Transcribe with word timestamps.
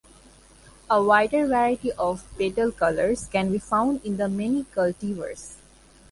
A 0.89 0.99
wider 0.99 1.45
variety 1.45 1.91
of 1.91 2.25
petal 2.35 2.71
colors 2.71 3.27
can 3.27 3.51
be 3.51 3.59
found 3.59 4.03
in 4.03 4.17
the 4.17 4.27
many 4.27 4.63
cultivars. 4.63 5.57